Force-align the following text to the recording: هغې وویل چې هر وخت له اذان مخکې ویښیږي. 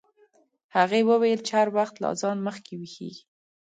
هغې 0.75 1.01
وویل 1.09 1.39
چې 1.47 1.51
هر 1.59 1.67
وخت 1.77 1.95
له 1.99 2.07
اذان 2.13 2.37
مخکې 2.47 2.73
ویښیږي. 2.75 3.23